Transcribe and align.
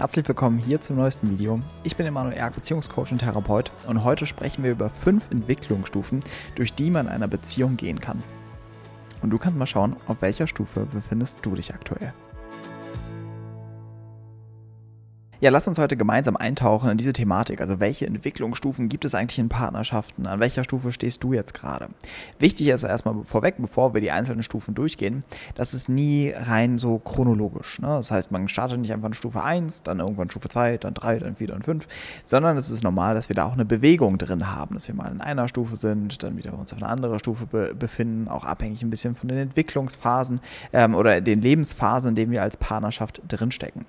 Herzlich 0.00 0.26
willkommen 0.26 0.56
hier 0.56 0.80
zum 0.80 0.96
neuesten 0.96 1.28
Video. 1.28 1.60
Ich 1.82 1.94
bin 1.94 2.06
Emanuel 2.06 2.34
Erk, 2.34 2.54
Beziehungscoach 2.54 3.12
und 3.12 3.18
Therapeut 3.18 3.70
und 3.86 4.02
heute 4.02 4.24
sprechen 4.24 4.64
wir 4.64 4.70
über 4.70 4.88
fünf 4.88 5.30
Entwicklungsstufen, 5.30 6.24
durch 6.54 6.72
die 6.72 6.90
man 6.90 7.04
in 7.04 7.12
einer 7.12 7.28
Beziehung 7.28 7.76
gehen 7.76 8.00
kann. 8.00 8.22
Und 9.20 9.28
du 9.28 9.36
kannst 9.36 9.58
mal 9.58 9.66
schauen, 9.66 9.96
auf 10.06 10.22
welcher 10.22 10.46
Stufe 10.46 10.86
befindest 10.86 11.40
du 11.44 11.54
dich 11.54 11.74
aktuell. 11.74 12.14
Ja, 15.42 15.48
lass 15.48 15.66
uns 15.66 15.78
heute 15.78 15.96
gemeinsam 15.96 16.36
eintauchen 16.36 16.90
in 16.90 16.98
diese 16.98 17.14
Thematik. 17.14 17.62
Also 17.62 17.80
welche 17.80 18.06
Entwicklungsstufen 18.06 18.90
gibt 18.90 19.06
es 19.06 19.14
eigentlich 19.14 19.38
in 19.38 19.48
Partnerschaften? 19.48 20.26
An 20.26 20.38
welcher 20.38 20.64
Stufe 20.64 20.92
stehst 20.92 21.24
du 21.24 21.32
jetzt 21.32 21.54
gerade? 21.54 21.88
Wichtig 22.38 22.68
ist 22.68 22.82
erstmal 22.82 23.24
vorweg, 23.24 23.54
bevor 23.56 23.94
wir 23.94 24.02
die 24.02 24.10
einzelnen 24.10 24.42
Stufen 24.42 24.74
durchgehen, 24.74 25.24
das 25.54 25.72
ist 25.72 25.88
nie 25.88 26.30
rein 26.36 26.76
so 26.76 26.98
chronologisch. 26.98 27.78
Ne? 27.78 27.86
Das 27.86 28.10
heißt, 28.10 28.30
man 28.32 28.48
startet 28.48 28.80
nicht 28.80 28.92
einfach 28.92 29.08
in 29.08 29.14
Stufe 29.14 29.42
1, 29.42 29.82
dann 29.82 30.00
irgendwann 30.00 30.28
Stufe 30.28 30.50
2, 30.50 30.76
dann 30.76 30.92
3, 30.92 31.20
dann 31.20 31.36
4, 31.36 31.46
dann 31.46 31.62
5, 31.62 31.88
sondern 32.22 32.58
es 32.58 32.68
ist 32.68 32.84
normal, 32.84 33.14
dass 33.14 33.30
wir 33.30 33.34
da 33.34 33.46
auch 33.46 33.54
eine 33.54 33.64
Bewegung 33.64 34.18
drin 34.18 34.52
haben, 34.52 34.74
dass 34.74 34.88
wir 34.88 34.94
mal 34.94 35.10
in 35.10 35.22
einer 35.22 35.48
Stufe 35.48 35.76
sind, 35.76 36.22
dann 36.22 36.36
wieder 36.36 36.52
uns 36.52 36.70
auf 36.74 36.82
einer 36.82 36.90
anderen 36.90 37.18
Stufe 37.18 37.46
be 37.46 37.74
befinden, 37.74 38.28
auch 38.28 38.44
abhängig 38.44 38.82
ein 38.82 38.90
bisschen 38.90 39.16
von 39.16 39.28
den 39.28 39.38
Entwicklungsphasen 39.38 40.40
ähm, 40.74 40.94
oder 40.94 41.22
den 41.22 41.40
Lebensphasen, 41.40 42.10
in 42.10 42.14
denen 42.14 42.32
wir 42.32 42.42
als 42.42 42.58
Partnerschaft 42.58 43.22
drinstecken. 43.26 43.86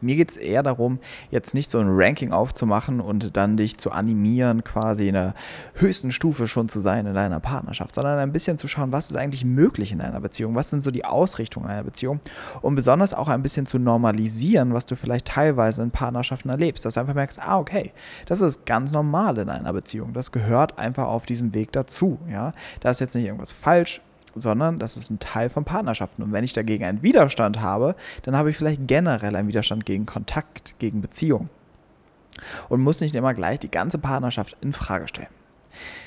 Mir 0.00 0.16
geht 0.16 0.30
es 0.30 0.36
eher 0.36 0.62
darum, 0.62 0.98
jetzt 1.30 1.54
nicht 1.54 1.70
so 1.70 1.78
ein 1.78 1.88
Ranking 1.88 2.32
aufzumachen 2.32 3.00
und 3.00 3.36
dann 3.36 3.56
dich 3.56 3.78
zu 3.78 3.90
animieren, 3.90 4.64
quasi 4.64 5.08
in 5.08 5.14
der 5.14 5.34
höchsten 5.74 6.12
Stufe 6.12 6.48
schon 6.48 6.68
zu 6.68 6.80
sein 6.80 7.06
in 7.06 7.14
deiner 7.14 7.40
Partnerschaft, 7.40 7.94
sondern 7.94 8.18
ein 8.18 8.32
bisschen 8.32 8.58
zu 8.58 8.68
schauen, 8.68 8.92
was 8.92 9.10
ist 9.10 9.16
eigentlich 9.16 9.44
möglich 9.44 9.92
in 9.92 10.00
einer 10.00 10.20
Beziehung, 10.20 10.54
was 10.54 10.70
sind 10.70 10.82
so 10.82 10.90
die 10.90 11.04
Ausrichtungen 11.04 11.66
einer 11.66 11.84
Beziehung 11.84 12.20
und 12.62 12.74
besonders 12.74 13.14
auch 13.14 13.28
ein 13.28 13.42
bisschen 13.42 13.66
zu 13.66 13.78
normalisieren, 13.78 14.74
was 14.74 14.86
du 14.86 14.96
vielleicht 14.96 15.26
teilweise 15.26 15.82
in 15.82 15.90
Partnerschaften 15.90 16.50
erlebst, 16.50 16.84
dass 16.84 16.94
du 16.94 17.00
einfach 17.00 17.14
merkst, 17.14 17.40
ah, 17.40 17.58
okay, 17.58 17.92
das 18.26 18.40
ist 18.40 18.66
ganz 18.66 18.92
normal 18.92 19.38
in 19.38 19.48
einer 19.48 19.72
Beziehung, 19.72 20.12
das 20.12 20.32
gehört 20.32 20.78
einfach 20.78 21.06
auf 21.06 21.26
diesem 21.26 21.54
Weg 21.54 21.72
dazu, 21.72 22.18
ja, 22.30 22.52
da 22.80 22.90
ist 22.90 23.00
jetzt 23.00 23.14
nicht 23.14 23.26
irgendwas 23.26 23.52
falsch, 23.52 24.00
sondern 24.34 24.78
das 24.78 24.96
ist 24.96 25.10
ein 25.10 25.18
Teil 25.18 25.50
von 25.50 25.64
Partnerschaften. 25.64 26.22
Und 26.22 26.32
wenn 26.32 26.44
ich 26.44 26.52
dagegen 26.52 26.84
einen 26.84 27.02
Widerstand 27.02 27.60
habe, 27.60 27.94
dann 28.22 28.36
habe 28.36 28.50
ich 28.50 28.56
vielleicht 28.56 28.86
generell 28.86 29.36
einen 29.36 29.48
Widerstand 29.48 29.86
gegen 29.86 30.06
Kontakt, 30.06 30.74
gegen 30.78 31.00
Beziehung. 31.00 31.48
Und 32.68 32.80
muss 32.80 33.00
nicht 33.00 33.14
immer 33.14 33.34
gleich 33.34 33.58
die 33.58 33.70
ganze 33.70 33.98
Partnerschaft 33.98 34.56
in 34.60 34.72
Frage 34.72 35.08
stellen. 35.08 35.28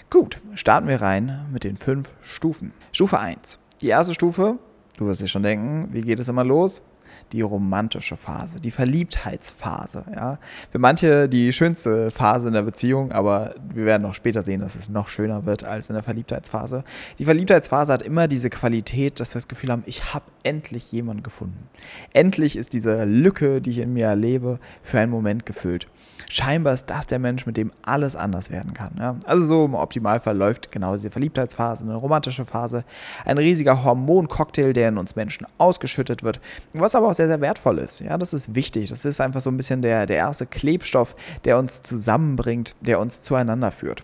Gut, 0.10 0.40
starten 0.56 0.88
wir 0.88 1.02
rein 1.02 1.46
mit 1.52 1.64
den 1.64 1.78
fünf 1.78 2.14
Stufen. 2.22 2.74
Stufe 2.92 3.20
1. 3.20 3.60
Die 3.82 3.88
erste 3.88 4.14
Stufe, 4.14 4.58
du 4.98 5.08
wirst 5.08 5.22
dir 5.22 5.28
schon 5.28 5.44
denken, 5.44 5.90
wie 5.92 6.02
geht 6.02 6.20
es 6.20 6.28
immer 6.28 6.44
los? 6.44 6.84
Die 7.32 7.42
romantische 7.42 8.18
Phase, 8.18 8.60
die 8.60 8.72
Verliebtheitsphase. 8.72 10.06
Ja? 10.14 10.40
Für 10.72 10.80
manche 10.80 11.28
die 11.30 11.52
schönste 11.54 12.12
Phase 12.12 12.48
in 12.48 12.54
der 12.54 12.62
Beziehung, 12.64 13.12
aber 13.12 13.56
wir 13.74 13.86
werden 13.86 14.04
noch 14.04 14.14
später 14.14 14.42
sehen, 14.42 14.62
dass 14.62 14.76
es 14.76 14.90
noch 14.90 15.08
schöner 15.08 15.46
wird 15.46 15.64
als 15.64 15.90
in 15.90 15.96
der 15.96 16.04
Verliebtheitsphase. 16.04 16.84
Die 17.20 17.26
Verliebtheitsphase 17.26 17.92
hat 17.92 18.02
immer 18.02 18.28
diese 18.28 18.50
Qualität, 18.50 19.20
dass 19.20 19.34
wir 19.34 19.40
das 19.40 19.48
Gefühl 19.48 19.72
haben, 19.72 19.84
ich 19.86 20.14
habe 20.14 20.26
endlich 20.44 20.92
jemanden 20.92 21.24
gefunden. 21.24 21.68
Endlich 22.14 22.56
ist 22.56 22.74
diese 22.74 23.06
Lücke, 23.06 23.62
die 23.62 23.72
ich 23.72 23.80
in 23.80 23.94
mir 23.94 24.06
erlebe, 24.06 24.60
für 24.82 25.00
einen 25.00 25.12
Moment 25.12 25.46
gefüllt 25.46 25.88
scheinbar 26.30 26.74
ist 26.74 26.88
das 26.88 27.08
der 27.08 27.20
Mensch, 27.20 27.46
mit 27.46 27.58
dem 27.58 27.72
alles 27.82 28.16
anders 28.16 28.50
werden 28.50 28.74
kann. 28.74 28.96
Ja? 29.00 29.16
Also 29.26 29.46
so 29.46 29.66
im 29.66 29.76
Optimalfall 29.76 30.36
läuft 30.36 30.72
genau 30.72 30.96
diese 30.96 31.12
Verliebtheitsphase, 31.12 31.84
eine 31.84 31.96
romantische 31.96 32.46
Phase, 32.46 32.84
ein 33.26 33.38
riesiger 33.38 33.84
Hormoncocktail, 33.84 34.74
der 34.74 34.90
in 34.90 34.98
uns 34.98 35.16
Menschen 35.16 35.48
ausgeschüttet 35.58 36.24
wird, 36.24 36.40
was 36.74 36.96
aber 36.96 37.10
auch 37.10 37.16
sehr, 37.16 37.28
sehr 37.28 37.42
wertvoll 37.42 37.80
ist. 37.80 38.00
Ja, 38.00 38.18
das 38.18 38.34
ist 38.34 38.56
wichtig. 38.56 38.90
Das 38.90 39.06
ist 39.06 39.22
einfach 39.22 39.42
so 39.42 39.50
ein 39.50 39.58
bisschen 39.58 39.82
der, 39.82 40.06
der 40.06 40.18
erste 40.18 40.46
Klebstoff, 40.46 41.16
der 41.46 41.58
uns 41.58 41.84
zusammenbringt, 41.84 42.76
der 42.82 43.00
uns 43.00 43.22
zueinander 43.22 43.72
führt. 43.72 44.04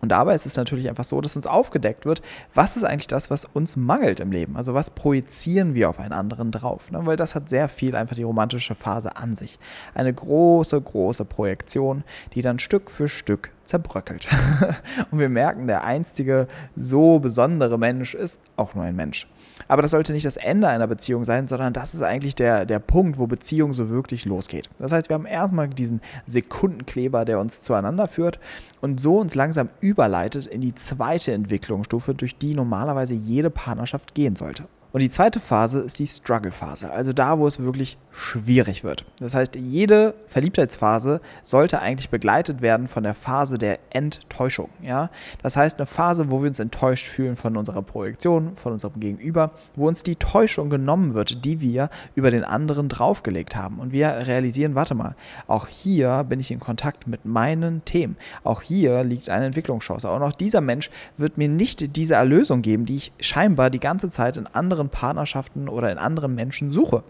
Und 0.00 0.10
dabei 0.10 0.34
ist 0.34 0.46
es 0.46 0.56
natürlich 0.56 0.88
einfach 0.88 1.04
so, 1.04 1.20
dass 1.20 1.36
uns 1.36 1.46
aufgedeckt 1.46 2.06
wird, 2.06 2.22
was 2.54 2.76
ist 2.76 2.84
eigentlich 2.84 3.06
das, 3.06 3.30
was 3.30 3.44
uns 3.44 3.76
mangelt 3.76 4.20
im 4.20 4.32
Leben? 4.32 4.56
Also 4.56 4.74
was 4.74 4.90
projizieren 4.90 5.74
wir 5.74 5.90
auf 5.90 5.98
einen 5.98 6.12
anderen 6.12 6.50
drauf? 6.52 6.90
Ne? 6.90 7.00
Weil 7.04 7.16
das 7.16 7.34
hat 7.34 7.48
sehr 7.48 7.68
viel 7.68 7.94
einfach 7.94 8.16
die 8.16 8.22
romantische 8.22 8.74
Phase 8.74 9.16
an 9.16 9.34
sich. 9.34 9.58
Eine 9.94 10.12
große, 10.12 10.80
große 10.80 11.24
Projektion, 11.24 12.04
die 12.32 12.42
dann 12.42 12.58
Stück 12.58 12.90
für 12.90 13.08
Stück 13.08 13.50
zerbröckelt. 13.64 14.28
Und 15.10 15.18
wir 15.18 15.28
merken, 15.28 15.66
der 15.66 15.84
einstige, 15.84 16.48
so 16.76 17.18
besondere 17.18 17.78
Mensch 17.78 18.14
ist 18.14 18.38
auch 18.56 18.74
nur 18.74 18.84
ein 18.84 18.96
Mensch. 18.96 19.26
Aber 19.68 19.82
das 19.82 19.90
sollte 19.90 20.12
nicht 20.12 20.26
das 20.26 20.36
Ende 20.36 20.68
einer 20.68 20.86
Beziehung 20.86 21.24
sein, 21.24 21.48
sondern 21.48 21.72
das 21.72 21.94
ist 21.94 22.02
eigentlich 22.02 22.34
der, 22.34 22.66
der 22.66 22.78
Punkt, 22.78 23.18
wo 23.18 23.26
Beziehung 23.26 23.72
so 23.72 23.90
wirklich 23.90 24.24
losgeht. 24.24 24.68
Das 24.78 24.92
heißt, 24.92 25.08
wir 25.08 25.14
haben 25.14 25.26
erstmal 25.26 25.68
diesen 25.68 26.00
Sekundenkleber, 26.26 27.24
der 27.24 27.38
uns 27.38 27.62
zueinander 27.62 28.08
führt 28.08 28.38
und 28.80 29.00
so 29.00 29.18
uns 29.18 29.34
langsam 29.34 29.68
überleitet 29.80 30.46
in 30.46 30.60
die 30.60 30.74
zweite 30.74 31.32
Entwicklungsstufe, 31.32 32.14
durch 32.14 32.36
die 32.38 32.54
normalerweise 32.54 33.14
jede 33.14 33.50
Partnerschaft 33.50 34.14
gehen 34.14 34.36
sollte. 34.36 34.64
Und 34.92 35.00
die 35.00 35.10
zweite 35.10 35.40
Phase 35.40 35.80
ist 35.80 35.98
die 35.98 36.06
Struggle-Phase, 36.06 36.90
also 36.90 37.12
da, 37.12 37.38
wo 37.38 37.46
es 37.46 37.60
wirklich 37.60 37.96
schwierig 38.12 38.82
wird. 38.82 39.04
Das 39.20 39.34
heißt, 39.34 39.54
jede 39.54 40.14
Verliebtheitsphase 40.26 41.20
sollte 41.42 41.80
eigentlich 41.80 42.10
begleitet 42.10 42.60
werden 42.60 42.88
von 42.88 43.04
der 43.04 43.14
Phase 43.14 43.56
der 43.56 43.78
Enttäuschung. 43.90 44.68
Ja? 44.82 45.10
Das 45.42 45.56
heißt, 45.56 45.78
eine 45.78 45.86
Phase, 45.86 46.30
wo 46.30 46.42
wir 46.42 46.48
uns 46.48 46.58
enttäuscht 46.58 47.06
fühlen 47.06 47.36
von 47.36 47.56
unserer 47.56 47.82
Projektion, 47.82 48.56
von 48.56 48.72
unserem 48.72 48.98
Gegenüber, 48.98 49.52
wo 49.76 49.86
uns 49.86 50.02
die 50.02 50.16
Täuschung 50.16 50.70
genommen 50.70 51.14
wird, 51.14 51.44
die 51.44 51.60
wir 51.60 51.88
über 52.14 52.30
den 52.30 52.44
anderen 52.44 52.88
draufgelegt 52.88 53.54
haben. 53.54 53.78
Und 53.78 53.92
wir 53.92 54.08
realisieren, 54.26 54.74
warte 54.74 54.94
mal, 54.94 55.14
auch 55.46 55.68
hier 55.68 56.24
bin 56.24 56.40
ich 56.40 56.50
in 56.50 56.60
Kontakt 56.60 57.06
mit 57.06 57.24
meinen 57.24 57.84
Themen. 57.84 58.16
Auch 58.42 58.62
hier 58.62 59.04
liegt 59.04 59.30
eine 59.30 59.46
Entwicklungschance. 59.46 60.10
Und 60.10 60.22
auch 60.22 60.32
dieser 60.32 60.60
Mensch 60.60 60.90
wird 61.16 61.38
mir 61.38 61.48
nicht 61.48 61.96
diese 61.96 62.14
Erlösung 62.14 62.62
geben, 62.62 62.86
die 62.86 62.96
ich 62.96 63.12
scheinbar 63.20 63.70
die 63.70 63.80
ganze 63.80 64.10
Zeit 64.10 64.36
in 64.36 64.46
anderen 64.46 64.79
anderen 64.80 64.88
Partnerschaften 64.90 65.68
oder 65.68 65.92
in 65.92 65.98
anderen 65.98 66.34
Menschen 66.34 66.70
suche. 66.70 67.02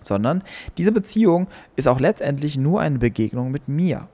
Sondern 0.00 0.42
diese 0.78 0.92
Beziehung 0.92 1.46
ist 1.76 1.86
auch 1.86 2.00
letztendlich 2.00 2.56
nur 2.56 2.80
eine 2.80 2.98
Begegnung 2.98 3.50
mit 3.50 3.68
mir. 3.68 4.08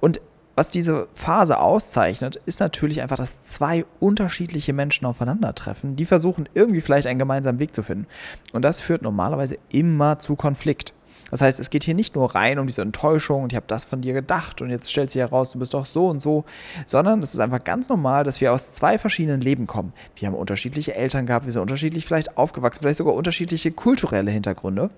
Und 0.00 0.20
was 0.56 0.70
diese 0.70 1.08
Phase 1.14 1.58
auszeichnet, 1.58 2.36
ist 2.46 2.60
natürlich 2.60 3.02
einfach, 3.02 3.16
dass 3.16 3.42
zwei 3.42 3.84
unterschiedliche 3.98 4.72
Menschen 4.72 5.04
aufeinandertreffen, 5.04 5.96
die 5.96 6.06
versuchen 6.06 6.48
irgendwie 6.54 6.80
vielleicht 6.80 7.08
einen 7.08 7.18
gemeinsamen 7.18 7.58
Weg 7.58 7.74
zu 7.74 7.82
finden. 7.82 8.06
Und 8.52 8.62
das 8.62 8.78
führt 8.78 9.02
normalerweise 9.02 9.58
immer 9.70 10.20
zu 10.20 10.36
Konflikt. 10.36 10.94
Das 11.34 11.40
heißt, 11.40 11.58
es 11.58 11.68
geht 11.68 11.82
hier 11.82 11.94
nicht 11.94 12.14
nur 12.14 12.32
rein 12.36 12.60
um 12.60 12.68
diese 12.68 12.82
Enttäuschung 12.82 13.42
und 13.42 13.52
ich 13.52 13.56
habe 13.56 13.66
das 13.66 13.84
von 13.84 14.00
dir 14.00 14.12
gedacht 14.12 14.62
und 14.62 14.70
jetzt 14.70 14.88
stellt 14.88 15.10
sich 15.10 15.20
heraus, 15.20 15.50
du 15.50 15.58
bist 15.58 15.74
doch 15.74 15.84
so 15.84 16.06
und 16.06 16.22
so, 16.22 16.44
sondern 16.86 17.24
es 17.24 17.34
ist 17.34 17.40
einfach 17.40 17.64
ganz 17.64 17.88
normal, 17.88 18.22
dass 18.22 18.40
wir 18.40 18.52
aus 18.52 18.70
zwei 18.70 19.00
verschiedenen 19.00 19.40
Leben 19.40 19.66
kommen. 19.66 19.92
Wir 20.14 20.28
haben 20.28 20.36
unterschiedliche 20.36 20.94
Eltern 20.94 21.26
gehabt, 21.26 21.44
wir 21.44 21.52
sind 21.52 21.62
unterschiedlich 21.62 22.06
vielleicht 22.06 22.38
aufgewachsen, 22.38 22.82
vielleicht 22.82 22.98
sogar 22.98 23.14
unterschiedliche 23.14 23.72
kulturelle 23.72 24.30
Hintergründe. 24.30 24.90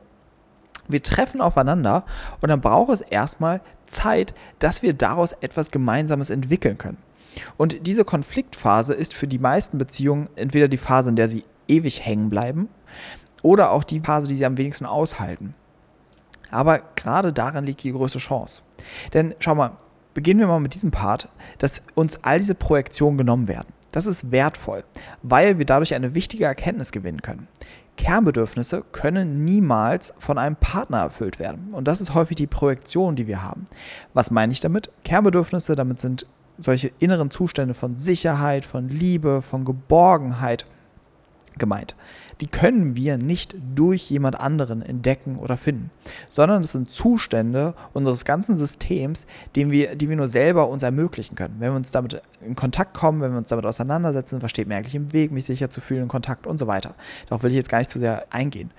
Wir 0.88 1.02
treffen 1.02 1.40
aufeinander 1.40 2.04
und 2.42 2.50
dann 2.50 2.60
braucht 2.60 2.92
es 2.92 3.00
erstmal 3.00 3.62
Zeit, 3.86 4.34
dass 4.58 4.82
wir 4.82 4.92
daraus 4.92 5.32
etwas 5.40 5.70
Gemeinsames 5.70 6.28
entwickeln 6.28 6.76
können. 6.76 6.98
Und 7.56 7.86
diese 7.86 8.04
Konfliktphase 8.04 8.92
ist 8.92 9.14
für 9.14 9.26
die 9.26 9.38
meisten 9.38 9.78
Beziehungen 9.78 10.28
entweder 10.36 10.68
die 10.68 10.76
Phase, 10.76 11.08
in 11.08 11.16
der 11.16 11.28
sie 11.28 11.44
ewig 11.66 12.04
hängen 12.04 12.28
bleiben, 12.28 12.68
oder 13.40 13.70
auch 13.70 13.84
die 13.84 14.00
Phase, 14.00 14.28
die 14.28 14.36
sie 14.36 14.44
am 14.44 14.58
wenigsten 14.58 14.84
aushalten. 14.84 15.54
Aber 16.50 16.80
gerade 16.94 17.32
darin 17.32 17.64
liegt 17.64 17.82
die 17.82 17.92
größte 17.92 18.18
Chance. 18.18 18.62
Denn 19.14 19.34
schau 19.38 19.54
mal, 19.54 19.72
beginnen 20.14 20.40
wir 20.40 20.46
mal 20.46 20.60
mit 20.60 20.74
diesem 20.74 20.90
Part, 20.90 21.28
dass 21.58 21.82
uns 21.94 22.22
all 22.22 22.38
diese 22.38 22.54
Projektionen 22.54 23.18
genommen 23.18 23.48
werden. 23.48 23.68
Das 23.92 24.06
ist 24.06 24.30
wertvoll, 24.30 24.84
weil 25.22 25.58
wir 25.58 25.64
dadurch 25.64 25.94
eine 25.94 26.14
wichtige 26.14 26.44
Erkenntnis 26.44 26.92
gewinnen 26.92 27.22
können. 27.22 27.48
Kernbedürfnisse 27.96 28.84
können 28.92 29.44
niemals 29.44 30.12
von 30.18 30.36
einem 30.36 30.56
Partner 30.56 30.98
erfüllt 30.98 31.38
werden. 31.38 31.72
Und 31.72 31.88
das 31.88 32.00
ist 32.00 32.12
häufig 32.12 32.36
die 32.36 32.46
Projektion, 32.46 33.16
die 33.16 33.26
wir 33.26 33.42
haben. 33.42 33.66
Was 34.12 34.30
meine 34.30 34.52
ich 34.52 34.60
damit? 34.60 34.90
Kernbedürfnisse, 35.04 35.76
damit 35.76 35.98
sind 35.98 36.26
solche 36.58 36.92
inneren 36.98 37.30
Zustände 37.30 37.74
von 37.74 37.96
Sicherheit, 37.96 38.64
von 38.64 38.88
Liebe, 38.88 39.42
von 39.42 39.64
Geborgenheit 39.64 40.66
gemeint 41.58 41.96
die 42.40 42.48
können 42.48 42.96
wir 42.96 43.16
nicht 43.16 43.56
durch 43.74 44.10
jemand 44.10 44.38
anderen 44.38 44.82
entdecken 44.82 45.38
oder 45.38 45.56
finden, 45.56 45.90
sondern 46.28 46.62
es 46.62 46.72
sind 46.72 46.90
Zustände 46.90 47.74
unseres 47.94 48.24
ganzen 48.24 48.56
Systems, 48.56 49.26
den 49.54 49.70
wir, 49.70 49.96
die 49.96 50.08
wir 50.08 50.16
nur 50.16 50.28
selber 50.28 50.68
uns 50.68 50.82
ermöglichen 50.82 51.34
können. 51.34 51.56
Wenn 51.58 51.70
wir 51.72 51.76
uns 51.76 51.90
damit 51.90 52.20
in 52.42 52.54
Kontakt 52.54 52.94
kommen, 52.94 53.20
wenn 53.20 53.32
wir 53.32 53.38
uns 53.38 53.48
damit 53.48 53.64
auseinandersetzen, 53.64 54.42
was 54.42 54.50
steht 54.50 54.68
mir 54.68 54.76
eigentlich 54.76 54.94
im 54.94 55.12
Weg, 55.12 55.32
mich 55.32 55.46
sicher 55.46 55.70
zu 55.70 55.80
fühlen, 55.80 56.02
in 56.02 56.08
Kontakt 56.08 56.46
und 56.46 56.58
so 56.58 56.66
weiter. 56.66 56.94
Darauf 57.28 57.42
will 57.42 57.50
ich 57.50 57.56
jetzt 57.56 57.70
gar 57.70 57.78
nicht 57.78 57.90
zu 57.90 57.98
sehr 57.98 58.26
eingehen. 58.30 58.70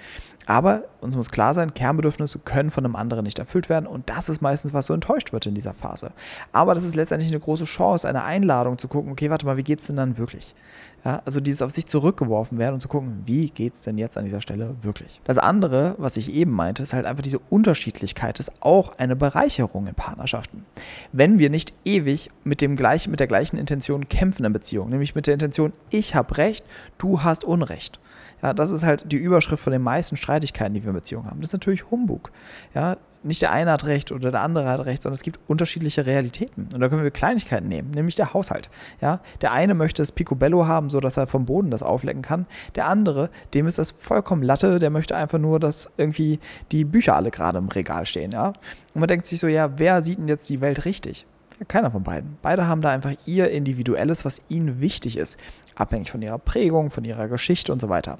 Aber 0.48 0.86
uns 1.02 1.18
muss 1.18 1.30
klar 1.30 1.54
sein, 1.54 1.74
Kernbedürfnisse 1.74 2.40
können 2.40 2.72
von 2.72 2.86
einem 2.86 2.96
anderen 2.96 3.26
nicht 3.26 3.38
erfüllt 3.38 3.68
werden 3.68 3.86
und 3.86 4.10
das 4.10 4.30
ist 4.30 4.42
meistens, 4.42 4.74
was 4.74 4.86
so 4.86 4.94
enttäuscht 4.94 5.34
wird 5.34 5.46
in 5.46 5.56
dieser 5.56 5.74
Phase. 5.74 6.14
Aber 6.54 6.74
das 6.74 6.86
ist 6.86 6.96
letztendlich 6.96 7.30
eine 7.30 7.42
große 7.42 7.66
Chance, 7.66 8.08
eine 8.08 8.24
Einladung 8.24 8.78
zu 8.78 8.88
gucken, 8.88 9.12
okay, 9.12 9.30
warte 9.30 9.46
mal, 9.46 9.58
wie 9.58 9.64
geht 9.64 9.82
es 9.82 9.88
denn 9.88 9.98
dann 9.98 10.18
wirklich? 10.18 10.56
Ja, 11.06 11.22
also 11.26 11.40
dieses 11.40 11.62
auf 11.62 11.72
sich 11.72 11.86
zurückgeworfen 11.86 12.58
werden 12.58 12.76
und 12.76 12.80
zu 12.82 12.88
gucken, 12.88 13.24
wie 13.26 13.50
geht 13.50 13.76
es 13.76 13.82
denn 13.82 13.98
jetzt 13.98 14.18
an 14.18 14.26
dieser 14.26 14.42
Stelle 14.42 14.76
wirklich? 14.82 15.22
Das 15.24 15.38
andere, 15.38 15.96
was 15.98 16.18
ich 16.18 16.34
eben 16.34 16.52
meinte, 16.52 16.84
ist 16.84 16.94
halt 16.94 17.06
einfach 17.06 17.22
diese 17.22 17.40
Unterschiedlichkeit, 17.50 18.40
ist 18.40 18.52
auch 18.62 18.98
eine 18.98 19.16
Bereicherung 19.16 19.88
in 19.88 19.96
Partnerschaften. 19.96 20.66
Wenn 21.14 21.40
wir 21.40 21.50
nicht 21.50 21.74
ewig 21.86 22.32
mit, 22.44 22.62
dem 22.62 22.76
gleichen, 22.76 23.12
mit 23.12 23.20
der 23.20 23.28
gleichen 23.28 23.58
Intention 23.58 24.10
kämpfen 24.10 24.44
in 24.44 24.54
Beziehungen, 24.54 24.90
nämlich 24.90 25.16
mit 25.16 25.28
der 25.28 25.36
Intention, 25.36 25.72
ich 25.90 26.16
habe 26.16 26.38
Recht, 26.38 26.66
du 26.98 27.24
hast 27.24 27.44
Unrecht 27.44 28.00
ja, 28.42 28.54
das 28.54 28.72
ist 28.72 28.84
halt 28.84 29.12
die 29.12 29.18
Überschrift 29.18 29.64
von 29.64 29.74
den 29.74 29.82
meisten 29.82 30.16
Streitigkeiten, 30.16 30.74
die 30.74 30.84
wir 30.84 30.90
in 30.90 30.96
Beziehungen 30.96 31.30
haben. 31.30 31.42
Das 31.42 31.50
ist 31.50 31.54
natürlich 31.54 31.90
Humbug. 31.90 32.32
Ja, 32.74 32.98
nicht 33.24 33.42
der 33.42 33.52
eine 33.52 33.72
hat 33.72 33.86
recht 33.86 34.12
oder 34.12 34.32
der 34.32 34.42
andere 34.42 34.70
hat 34.70 34.86
recht, 34.86 35.04
sondern 35.04 35.16
es 35.16 35.24
gibt 35.24 35.40
unterschiedliche 35.48 36.06
Realitäten. 36.06 36.70
Und 36.74 36.80
da 36.80 36.90
können 36.90 37.04
wir 37.04 37.12
Kleinigkeiten 37.12 37.68
nehmen, 37.68 37.92
nämlich 37.92 38.16
der 38.16 38.34
Haushalt. 38.34 38.70
Ja, 39.02 39.22
der 39.42 39.52
eine 39.52 39.74
möchte 39.74 40.02
das 40.02 40.12
Picobello 40.12 40.68
haben, 40.68 40.90
sodass 40.90 41.18
er 41.18 41.28
vom 41.28 41.46
Boden 41.46 41.72
das 41.72 41.84
auflecken 41.84 42.22
kann. 42.22 42.46
Der 42.76 42.88
andere, 42.88 43.30
dem 43.54 43.68
ist 43.68 43.78
das 43.78 43.92
vollkommen 43.92 44.44
Latte, 44.44 44.80
der 44.80 44.90
möchte 44.90 45.16
einfach 45.16 45.40
nur, 45.40 45.60
dass 45.60 45.90
irgendwie 45.98 46.40
die 46.72 46.86
Bücher 46.86 47.16
alle 47.16 47.32
gerade 47.32 47.58
im 47.58 47.68
Regal 47.68 48.06
stehen. 48.06 48.32
Ja, 48.32 48.54
und 48.94 49.00
man 49.00 49.08
denkt 49.08 49.26
sich 49.26 49.40
so, 49.40 49.48
ja, 49.48 49.78
wer 49.78 50.04
sieht 50.04 50.18
denn 50.18 50.28
jetzt 50.28 50.50
die 50.50 50.62
Welt 50.62 50.86
richtig? 50.86 51.26
Ja, 51.60 51.66
keiner 51.66 51.92
von 51.92 52.04
beiden. 52.04 52.38
Beide 52.42 52.68
haben 52.68 52.82
da 52.82 52.92
einfach 52.92 53.14
ihr 53.26 53.50
Individuelles, 53.50 54.26
was 54.26 54.42
ihnen 54.48 54.80
wichtig 54.80 55.18
ist, 55.18 55.40
abhängig 55.76 56.12
von 56.12 56.22
ihrer 56.22 56.40
Prägung, 56.40 56.92
von 56.92 57.04
ihrer 57.04 57.28
Geschichte 57.28 57.72
und 57.72 57.82
so 57.82 57.90
weiter. 57.90 58.20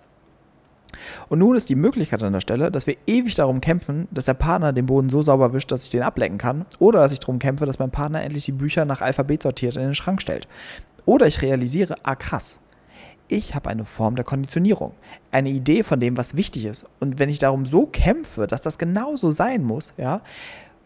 Und 1.30 1.40
nun 1.40 1.56
ist 1.56 1.70
die 1.70 1.76
Möglichkeit 1.76 2.24
an 2.24 2.34
der 2.34 2.42
Stelle, 2.42 2.72
dass 2.72 2.88
wir 2.88 2.96
ewig 3.06 3.36
darum 3.36 3.62
kämpfen, 3.62 4.08
dass 4.12 4.26
der 4.26 4.34
Partner 4.34 4.74
den 4.74 4.86
Boden 4.86 5.10
so 5.10 5.22
sauber 5.22 5.54
wischt, 5.54 5.72
dass 5.72 5.84
ich 5.84 5.90
den 5.90 6.04
ablecken 6.04 6.38
kann. 6.38 6.66
Oder 6.80 7.02
dass 7.02 7.12
ich 7.12 7.20
darum 7.20 7.40
kämpfe, 7.40 7.66
dass 7.66 7.80
mein 7.80 7.92
Partner 7.92 8.22
endlich 8.22 8.46
die 8.46 8.52
Bücher 8.52 8.86
nach 8.86 9.02
Alphabet 9.02 9.44
sortiert 9.44 9.76
in 9.76 9.84
den 9.84 9.96
Schrank 9.96 10.22
stellt. 10.22 10.48
Oder 11.06 11.28
ich 11.28 11.42
realisiere, 11.42 11.96
ah 12.04 12.16
krass, 12.16 12.60
ich 13.28 13.56
habe 13.56 13.70
eine 13.70 13.86
Form 13.86 14.16
der 14.16 14.26
Konditionierung, 14.26 14.94
eine 15.32 15.50
Idee 15.50 15.84
von 15.84 16.00
dem, 16.00 16.18
was 16.18 16.36
wichtig 16.36 16.66
ist. 16.66 16.86
Und 17.00 17.20
wenn 17.20 17.30
ich 17.30 17.40
darum 17.40 17.66
so 17.66 17.86
kämpfe, 17.86 18.48
dass 18.48 18.62
das 18.62 18.78
genauso 18.78 19.32
sein 19.32 19.64
muss, 19.64 19.94
ja, 19.98 20.22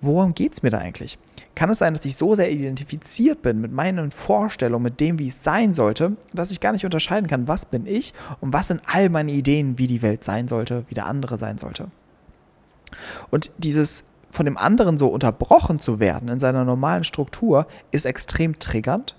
worum 0.01 0.33
geht 0.33 0.53
es 0.53 0.63
mir 0.63 0.69
da 0.69 0.79
eigentlich? 0.79 1.17
Kann 1.55 1.69
es 1.69 1.79
sein, 1.79 1.93
dass 1.93 2.05
ich 2.05 2.15
so 2.15 2.35
sehr 2.35 2.51
identifiziert 2.51 3.41
bin 3.41 3.61
mit 3.61 3.71
meinen 3.71 4.11
Vorstellungen, 4.11 4.83
mit 4.83 4.99
dem, 4.99 5.19
wie 5.19 5.29
es 5.29 5.43
sein 5.43 5.73
sollte, 5.73 6.17
dass 6.33 6.51
ich 6.51 6.59
gar 6.59 6.71
nicht 6.71 6.85
unterscheiden 6.85 7.27
kann, 7.27 7.47
was 7.47 7.65
bin 7.65 7.85
ich 7.85 8.13
und 8.39 8.53
was 8.53 8.67
sind 8.67 8.81
all 8.85 9.09
meine 9.09 9.31
Ideen, 9.31 9.77
wie 9.77 9.87
die 9.87 10.01
Welt 10.01 10.23
sein 10.23 10.47
sollte, 10.47 10.85
wie 10.87 10.95
der 10.95 11.05
andere 11.05 11.37
sein 11.37 11.57
sollte? 11.57 11.87
Und 13.29 13.51
dieses 13.57 14.05
von 14.31 14.45
dem 14.45 14.57
anderen 14.57 14.97
so 14.97 15.07
unterbrochen 15.07 15.79
zu 15.79 15.99
werden 15.99 16.29
in 16.29 16.39
seiner 16.39 16.63
normalen 16.63 17.03
Struktur 17.03 17.67
ist 17.91 18.05
extrem 18.05 18.59
triggernd, 18.59 19.15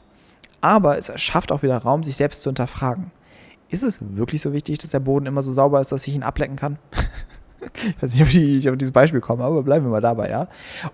aber 0.60 0.96
es 0.98 1.12
schafft 1.20 1.52
auch 1.52 1.62
wieder 1.62 1.76
Raum, 1.76 2.02
sich 2.02 2.16
selbst 2.16 2.42
zu 2.42 2.48
hinterfragen. 2.48 3.10
Ist 3.68 3.82
es 3.82 3.98
wirklich 4.00 4.42
so 4.42 4.52
wichtig, 4.52 4.78
dass 4.78 4.90
der 4.90 5.00
Boden 5.00 5.26
immer 5.26 5.42
so 5.42 5.52
sauber 5.52 5.80
ist, 5.80 5.92
dass 5.92 6.06
ich 6.06 6.14
ihn 6.14 6.22
ablecken 6.22 6.56
kann? 6.56 6.78
Ich 7.74 7.96
weiß 8.02 8.14
nicht, 8.14 8.22
ob 8.22 8.28
ich 8.28 8.70
auf 8.70 8.76
dieses 8.76 8.92
Beispiel 8.92 9.20
komme, 9.20 9.44
aber 9.44 9.62
bleiben 9.62 9.86
wir 9.86 9.90
mal 9.90 10.00
dabei, 10.00 10.30
ja. 10.30 10.48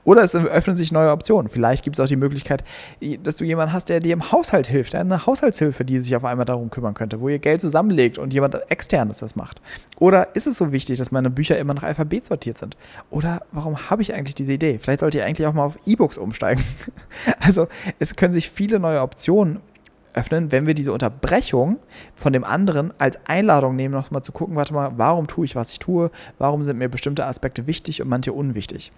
Oder 0.05 0.23
es 0.23 0.35
öffnen 0.35 0.76
sich 0.76 0.93
neue 0.93 1.11
Optionen. 1.11 1.49
Vielleicht 1.49 1.85
gibt 1.85 1.97
es 1.97 2.00
auch 2.00 2.09
die 2.09 2.17
Möglichkeit, 2.17 2.65
dass 3.23 3.37
du 3.37 3.44
jemanden 3.44 3.73
hast, 3.73 3.88
der 3.88 4.00
dir 4.00 4.12
im 4.12 4.31
Haushalt 4.32 4.67
hilft, 4.67 4.94
eine 4.94 5.26
Haushaltshilfe, 5.26 5.85
die 5.85 5.99
sich 6.00 6.15
auf 6.17 6.25
einmal 6.25 6.47
darum 6.47 6.70
kümmern 6.70 6.94
könnte, 6.94 7.20
wo 7.20 7.29
ihr 7.29 7.38
Geld 7.38 7.61
zusammenlegt 7.61 8.19
und 8.19 8.32
jemand 8.32 8.56
externes 8.70 9.19
das 9.19 9.37
macht. 9.37 9.61
Oder 9.99 10.35
ist 10.37 10.47
es 10.47 10.56
so 10.56 10.73
wichtig, 10.73 10.99
dass 10.99 11.11
meine 11.11 11.31
Bücher 11.31 11.59
immer 11.59 11.75
nach 11.75 11.82
Alphabet 11.82 12.25
sortiert 12.25 12.59
sind? 12.59 12.76
Oder 13.11 13.43
warum 13.53 13.91
habe 13.91 14.03
ich 14.03 14.14
eigentlich 14.14 14.35
diese 14.35 14.53
Idee? 14.53 14.79
Vielleicht 14.81 15.00
sollte 15.00 15.19
ich 15.19 15.25
eigentlich 15.25 15.47
auch 15.47 15.55
mal 15.55 15.64
auf 15.64 15.79
E-Books 15.87 16.19
umsteigen. 16.19 16.62
Also 17.41 17.69
es 17.99 18.14
können 18.17 18.35
sich 18.35 18.50
viele 18.50 18.79
neue 18.79 19.00
Optionen 19.00 19.61
öffnen, 20.14 20.52
wenn 20.52 20.66
wir 20.66 20.75
diese 20.75 20.93
Unterbrechung 20.93 21.78
von 22.14 22.32
dem 22.32 22.44
anderen 22.44 22.93
als 22.99 23.19
Einladung 23.26 23.76
nehmen, 23.76 23.94
nochmal 23.94 24.22
zu 24.22 24.32
gucken, 24.32 24.56
warte 24.56 24.75
mal, 24.75 24.93
warum 24.96 25.26
tue 25.26 25.44
ich, 25.44 25.56
was 25.56 25.72
ich 25.72 25.78
tue, 25.78 26.10
warum 26.38 26.62
sind 26.62 26.78
mir 26.78 26.88
bestimmte 26.88 27.26
Aspekte 27.26 27.66
wichtig 27.66 28.02
und 28.02 28.08
manche 28.08 28.32
unwichtig. 28.32 28.93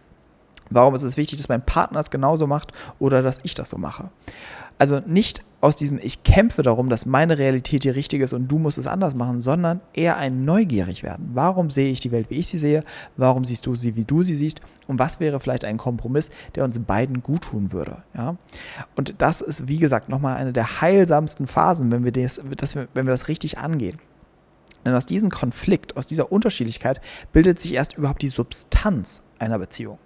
Warum 0.70 0.94
ist 0.94 1.02
es 1.02 1.16
wichtig, 1.16 1.38
dass 1.38 1.48
mein 1.48 1.64
Partner 1.64 2.00
es 2.00 2.10
genauso 2.10 2.46
macht 2.46 2.72
oder 2.98 3.22
dass 3.22 3.40
ich 3.42 3.54
das 3.54 3.70
so 3.70 3.76
mache? 3.76 4.10
Also 4.78 5.00
nicht 5.04 5.42
aus 5.60 5.76
diesem 5.76 5.98
Ich 6.02 6.22
kämpfe 6.22 6.62
darum, 6.62 6.88
dass 6.88 7.04
meine 7.04 7.38
Realität 7.38 7.84
die 7.84 7.90
richtige 7.90 8.24
ist 8.24 8.32
und 8.32 8.48
du 8.48 8.58
musst 8.58 8.78
es 8.78 8.86
anders 8.86 9.14
machen, 9.14 9.40
sondern 9.40 9.80
eher 9.92 10.16
ein 10.16 10.44
neugierig 10.44 11.02
werden. 11.02 11.30
Warum 11.34 11.68
sehe 11.68 11.90
ich 11.90 12.00
die 12.00 12.12
Welt, 12.12 12.30
wie 12.30 12.38
ich 12.38 12.48
sie 12.48 12.58
sehe? 12.58 12.82
Warum 13.16 13.44
siehst 13.44 13.66
du 13.66 13.76
sie, 13.76 13.94
wie 13.94 14.04
du 14.04 14.22
sie 14.22 14.36
siehst? 14.36 14.60
Und 14.86 14.98
was 14.98 15.20
wäre 15.20 15.38
vielleicht 15.38 15.64
ein 15.64 15.76
Kompromiss, 15.76 16.30
der 16.54 16.64
uns 16.64 16.78
beiden 16.78 17.22
gut 17.22 17.42
tun 17.42 17.72
würde? 17.72 17.98
Ja? 18.16 18.36
Und 18.96 19.14
das 19.18 19.42
ist, 19.42 19.68
wie 19.68 19.78
gesagt, 19.78 20.08
nochmal 20.08 20.36
eine 20.36 20.52
der 20.52 20.80
heilsamsten 20.80 21.46
Phasen, 21.46 21.92
wenn 21.92 22.04
wir 22.04 22.12
das, 22.12 22.40
wenn 22.42 23.06
wir 23.06 23.12
das 23.12 23.28
richtig 23.28 23.58
angehen. 23.58 23.98
Denn 24.84 24.94
aus 24.94 25.04
diesem 25.04 25.28
Konflikt, 25.28 25.98
aus 25.98 26.06
dieser 26.06 26.32
Unterschiedlichkeit 26.32 27.02
bildet 27.34 27.58
sich 27.58 27.74
erst 27.74 27.98
überhaupt 27.98 28.22
die 28.22 28.28
Substanz 28.28 29.22
einer 29.38 29.58
Beziehung. 29.58 29.98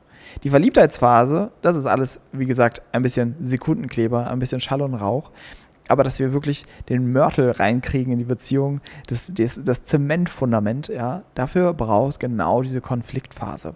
Die 0.43 0.51
Verliebtheitsphase, 0.51 1.53
das 1.63 1.77
ist 1.77 1.87
alles, 1.87 2.21
wie 2.33 2.47
gesagt, 2.47 2.83
ein 2.93 3.03
bisschen 3.03 3.37
Sekundenkleber, 3.41 4.31
ein 4.31 4.39
bisschen 4.39 4.61
Schall 4.61 4.83
und 4.83 4.95
Rauch. 4.95 5.31
Aber 5.89 6.03
dass 6.03 6.19
wir 6.19 6.33
wirklich 6.33 6.65
den 6.89 7.13
Mörtel 7.13 7.51
reinkriegen 7.51 8.13
in 8.13 8.19
die 8.19 8.25
Beziehung, 8.25 8.81
das, 9.07 9.33
das, 9.35 9.61
das 9.63 9.85
Zementfundament, 9.85 10.89
ja, 10.89 11.25
dafür 11.35 11.75
brauchst 11.75 12.21
genau 12.21 12.63
diese 12.63 12.81
Konfliktphase 12.81 13.75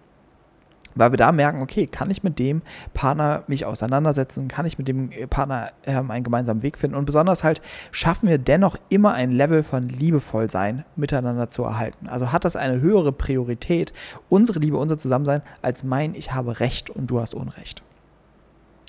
weil 0.95 1.13
wir 1.13 1.17
da 1.17 1.33
merken, 1.33 1.63
okay, 1.63 1.87
kann 1.87 2.11
ich 2.11 2.23
mit 2.23 2.39
dem 2.39 2.63
Partner 2.95 3.45
mich 3.47 3.65
auseinandersetzen, 3.65 4.49
kann 4.49 4.67
ich 4.67 4.79
mit 4.79 4.89
dem 4.89 5.11
Partner 5.31 5.71
ähm, 5.87 6.11
einen 6.11 6.25
gemeinsamen 6.25 6.63
Weg 6.63 6.79
finden 6.79 6.97
und 6.97 7.05
besonders 7.05 7.45
halt 7.45 7.61
schaffen 7.91 8.29
wir 8.29 8.39
dennoch 8.39 8.77
immer 8.89 9.15
ein 9.15 9.31
Level 9.31 9.63
von 9.63 9.89
liebevoll 9.89 10.51
sein 10.51 10.85
miteinander 10.97 11.49
zu 11.49 11.65
erhalten. 11.65 12.09
Also 12.09 12.33
hat 12.33 12.45
das 12.45 12.57
eine 12.57 12.81
höhere 12.81 13.13
Priorität, 13.13 13.93
unsere 14.29 14.59
Liebe, 14.59 14.77
unser 14.77 14.99
Zusammensein, 14.99 15.43
als 15.63 15.85
mein, 15.85 16.15
ich 16.15 16.33
habe 16.33 16.61
Recht 16.61 16.91
und 16.91 17.09
du 17.11 17.21
hast 17.21 17.35
Unrecht. 17.35 17.83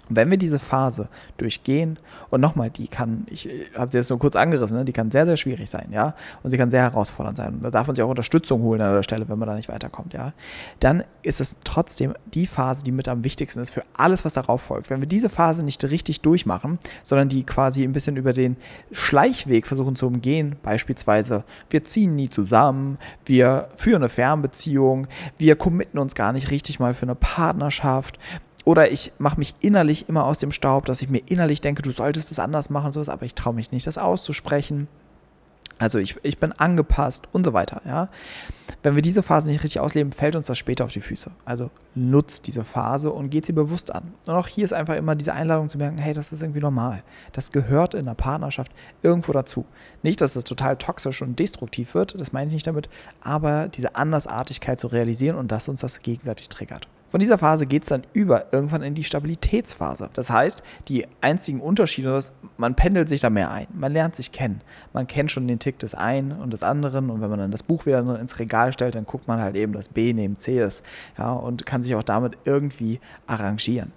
Und 0.09 0.15
wenn 0.15 0.29
wir 0.29 0.37
diese 0.37 0.59
Phase 0.59 1.09
durchgehen, 1.37 1.99
und 2.29 2.41
nochmal, 2.41 2.69
die 2.69 2.87
kann, 2.87 3.25
ich 3.29 3.49
habe 3.75 3.91
sie 3.91 3.97
jetzt 3.97 4.09
nur 4.09 4.19
kurz 4.19 4.35
angerissen, 4.35 4.77
ne, 4.77 4.85
die 4.85 4.93
kann 4.93 5.11
sehr, 5.11 5.25
sehr 5.25 5.37
schwierig 5.37 5.69
sein, 5.69 5.89
ja, 5.91 6.15
und 6.43 6.51
sie 6.51 6.57
kann 6.57 6.69
sehr 6.69 6.81
herausfordernd 6.81 7.37
sein. 7.37 7.55
Und 7.55 7.63
da 7.63 7.71
darf 7.71 7.87
man 7.87 7.95
sich 7.95 8.03
auch 8.03 8.09
Unterstützung 8.09 8.61
holen 8.61 8.81
an 8.81 8.93
der 8.93 9.03
Stelle, 9.03 9.27
wenn 9.29 9.39
man 9.39 9.47
da 9.47 9.55
nicht 9.55 9.69
weiterkommt, 9.69 10.13
ja. 10.13 10.33
Dann 10.79 11.03
ist 11.23 11.41
es 11.41 11.55
trotzdem 11.63 12.13
die 12.33 12.47
Phase, 12.47 12.83
die 12.83 12.91
mit 12.91 13.07
am 13.07 13.23
wichtigsten 13.23 13.59
ist 13.59 13.71
für 13.71 13.83
alles, 13.95 14.25
was 14.25 14.33
darauf 14.33 14.61
folgt. 14.61 14.89
Wenn 14.89 14.99
wir 14.99 15.07
diese 15.07 15.29
Phase 15.29 15.63
nicht 15.63 15.83
richtig 15.83 16.21
durchmachen, 16.21 16.79
sondern 17.03 17.29
die 17.29 17.43
quasi 17.43 17.83
ein 17.83 17.93
bisschen 17.93 18.17
über 18.17 18.33
den 18.33 18.57
Schleichweg 18.91 19.67
versuchen 19.67 19.95
zu 19.95 20.07
umgehen, 20.07 20.55
beispielsweise, 20.63 21.43
wir 21.69 21.83
ziehen 21.83 22.15
nie 22.15 22.29
zusammen, 22.29 22.97
wir 23.25 23.69
führen 23.75 24.03
eine 24.03 24.09
Fernbeziehung, 24.09 25.07
wir 25.37 25.55
committen 25.55 25.99
uns 25.99 26.15
gar 26.15 26.33
nicht 26.33 26.51
richtig 26.51 26.79
mal 26.79 26.93
für 26.93 27.03
eine 27.03 27.15
Partnerschaft, 27.15 28.19
oder 28.65 28.91
ich 28.91 29.13
mache 29.17 29.39
mich 29.39 29.55
innerlich 29.61 30.09
immer 30.09 30.25
aus 30.25 30.37
dem 30.37 30.51
Staub, 30.51 30.85
dass 30.85 31.01
ich 31.01 31.09
mir 31.09 31.21
innerlich 31.25 31.61
denke, 31.61 31.81
du 31.81 31.91
solltest 31.91 32.31
es 32.31 32.39
anders 32.39 32.69
machen, 32.69 32.91
sowas, 32.91 33.09
aber 33.09 33.25
ich 33.25 33.35
traue 33.35 33.53
mich 33.53 33.71
nicht, 33.71 33.87
das 33.87 33.97
auszusprechen. 33.97 34.87
Also 35.79 35.97
ich, 35.97 36.17
ich 36.23 36.39
bin 36.39 36.51
angepasst 36.51 37.29
und 37.31 37.45
so 37.45 37.53
weiter. 37.53 37.81
Ja? 37.85 38.09
Wenn 38.83 38.95
wir 38.95 39.01
diese 39.01 39.23
Phase 39.23 39.47
nicht 39.49 39.63
richtig 39.63 39.79
ausleben, 39.79 40.11
fällt 40.11 40.35
uns 40.35 40.47
das 40.47 40.57
später 40.57 40.83
auf 40.83 40.91
die 40.91 40.99
Füße. 40.99 41.31
Also 41.45 41.71
nutzt 41.95 42.47
diese 42.47 42.65
Phase 42.65 43.11
und 43.11 43.29
geht 43.29 43.45
sie 43.45 43.53
bewusst 43.53 43.95
an. 43.95 44.13
Und 44.25 44.33
auch 44.33 44.47
hier 44.47 44.65
ist 44.65 44.73
einfach 44.73 44.95
immer 44.95 45.15
diese 45.15 45.33
Einladung 45.33 45.69
zu 45.69 45.77
merken, 45.77 45.97
hey, 45.97 46.13
das 46.13 46.33
ist 46.33 46.41
irgendwie 46.41 46.59
normal. 46.59 47.01
Das 47.31 47.53
gehört 47.53 47.93
in 47.93 48.01
einer 48.01 48.13
Partnerschaft 48.13 48.73
irgendwo 49.01 49.31
dazu. 49.31 49.65
Nicht, 50.03 50.19
dass 50.19 50.35
es 50.35 50.43
total 50.43 50.75
toxisch 50.75 51.21
und 51.21 51.39
destruktiv 51.39 51.95
wird, 51.95 52.19
das 52.19 52.33
meine 52.33 52.47
ich 52.47 52.55
nicht 52.55 52.67
damit, 52.67 52.89
aber 53.21 53.69
diese 53.69 53.95
Andersartigkeit 53.95 54.79
zu 54.79 54.87
realisieren 54.87 55.37
und 55.37 55.49
dass 55.49 55.69
uns 55.69 55.79
das 55.79 56.01
gegenseitig 56.01 56.49
triggert. 56.49 56.89
Von 57.11 57.19
dieser 57.19 57.39
Phase 57.39 57.65
geht 57.65 57.83
es 57.83 57.89
dann 57.89 58.03
über 58.13 58.53
irgendwann 58.53 58.83
in 58.83 58.93
die 58.93 59.03
Stabilitätsphase. 59.03 60.09
Das 60.13 60.29
heißt, 60.29 60.61
die 60.87 61.07
einzigen 61.21 61.59
Unterschiede 61.59 62.15
ist, 62.15 62.33
man 62.57 62.75
pendelt 62.75 63.09
sich 63.09 63.21
da 63.21 63.29
mehr 63.31 63.49
ein. 63.51 63.67
Man 63.73 63.93
lernt 63.93 64.15
sich 64.15 64.31
kennen. 64.31 64.61
Man 64.93 65.07
kennt 65.07 65.31
schon 65.31 65.47
den 65.47 65.59
Tick 65.59 65.79
des 65.79 65.95
einen 65.95 66.31
und 66.31 66.51
des 66.51 66.61
anderen. 66.61 67.09
Und 67.09 67.21
wenn 67.21 67.29
man 67.29 67.39
dann 67.39 67.51
das 67.51 67.63
Buch 67.63 67.87
wieder 67.87 68.19
ins 68.19 68.37
Regal 68.37 68.73
stellt, 68.73 68.93
dann 68.93 69.05
guckt 69.05 69.27
man 69.27 69.41
halt 69.41 69.55
eben, 69.55 69.73
dass 69.73 69.89
B 69.89 70.13
neben 70.13 70.37
C 70.37 70.61
ist. 70.61 70.83
Ja, 71.17 71.31
und 71.31 71.65
kann 71.65 71.81
sich 71.81 71.95
auch 71.95 72.03
damit 72.03 72.37
irgendwie 72.45 72.99
arrangieren. 73.25 73.91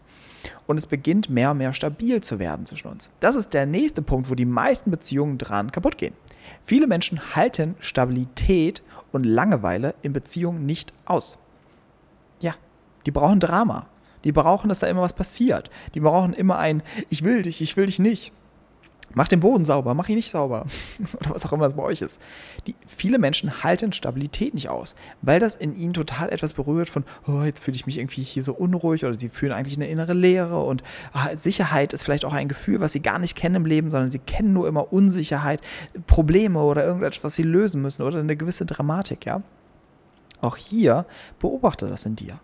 Und 0.66 0.78
es 0.78 0.86
beginnt 0.86 1.28
mehr 1.28 1.50
und 1.50 1.58
mehr 1.58 1.74
stabil 1.74 2.20
zu 2.22 2.38
werden 2.38 2.66
zwischen 2.66 2.88
uns. 2.88 3.10
Das 3.20 3.36
ist 3.36 3.52
der 3.52 3.66
nächste 3.66 4.02
Punkt, 4.02 4.30
wo 4.30 4.34
die 4.34 4.46
meisten 4.46 4.90
Beziehungen 4.90 5.38
dran 5.38 5.70
kaputt 5.70 5.98
gehen. 5.98 6.14
Viele 6.64 6.86
Menschen 6.86 7.36
halten 7.36 7.76
Stabilität 7.78 8.82
und 9.12 9.24
Langeweile 9.24 9.94
in 10.02 10.12
Beziehungen 10.12 10.64
nicht 10.64 10.92
aus. 11.04 11.38
Die 13.06 13.10
brauchen 13.10 13.40
Drama. 13.40 13.86
Die 14.24 14.32
brauchen, 14.32 14.68
dass 14.68 14.80
da 14.80 14.86
immer 14.86 15.02
was 15.02 15.12
passiert. 15.12 15.70
Die 15.94 16.00
brauchen 16.00 16.32
immer 16.32 16.58
ein 16.58 16.82
Ich 17.08 17.22
will 17.22 17.42
dich, 17.42 17.60
ich 17.60 17.76
will 17.76 17.86
dich 17.86 17.98
nicht. 17.98 18.32
Mach 19.14 19.28
den 19.28 19.40
Boden 19.40 19.64
sauber, 19.64 19.94
mach 19.94 20.08
ihn 20.08 20.16
nicht 20.16 20.30
sauber. 20.30 20.64
Oder 21.20 21.34
was 21.34 21.44
auch 21.44 21.52
immer 21.52 21.66
es 21.66 21.74
bei 21.74 21.82
euch 21.82 22.00
ist. 22.00 22.20
Die, 22.66 22.74
viele 22.86 23.18
Menschen 23.18 23.62
halten 23.62 23.92
Stabilität 23.92 24.54
nicht 24.54 24.68
aus, 24.68 24.94
weil 25.20 25.38
das 25.38 25.56
in 25.56 25.76
ihnen 25.76 25.92
total 25.92 26.30
etwas 26.30 26.54
berührt 26.54 26.88
von, 26.88 27.04
oh, 27.26 27.42
jetzt 27.42 27.62
fühle 27.62 27.74
ich 27.74 27.84
mich 27.84 27.98
irgendwie 27.98 28.22
hier 28.22 28.42
so 28.42 28.54
unruhig 28.54 29.04
oder 29.04 29.18
sie 29.18 29.28
fühlen 29.28 29.52
eigentlich 29.52 29.76
eine 29.76 29.88
innere 29.88 30.14
Leere 30.14 30.62
und 30.62 30.82
ah, 31.12 31.36
Sicherheit 31.36 31.92
ist 31.92 32.04
vielleicht 32.04 32.24
auch 32.24 32.32
ein 32.32 32.48
Gefühl, 32.48 32.80
was 32.80 32.92
sie 32.92 33.02
gar 33.02 33.18
nicht 33.18 33.36
kennen 33.36 33.56
im 33.56 33.66
Leben, 33.66 33.90
sondern 33.90 34.10
sie 34.10 34.18
kennen 34.18 34.52
nur 34.52 34.66
immer 34.66 34.92
Unsicherheit, 34.92 35.60
Probleme 36.06 36.60
oder 36.60 36.84
irgendetwas, 36.84 37.24
was 37.24 37.34
sie 37.34 37.42
lösen 37.42 37.82
müssen 37.82 38.02
oder 38.02 38.20
eine 38.20 38.36
gewisse 38.36 38.64
Dramatik, 38.64 39.26
ja. 39.26 39.42
Auch 40.40 40.56
hier 40.56 41.06
beobachte 41.38 41.86
das 41.86 42.06
in 42.06 42.16
dir. 42.16 42.40